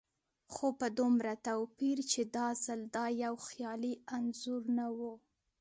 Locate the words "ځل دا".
2.65-3.05